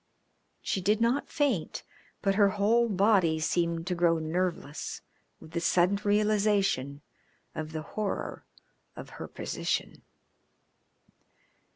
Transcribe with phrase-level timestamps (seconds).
[0.63, 1.83] She did not faint,
[2.23, 5.01] but her whole body seemed to grow nerveless
[5.39, 7.01] with the sudden realisation
[7.53, 8.43] of the horror
[8.95, 10.01] of her position.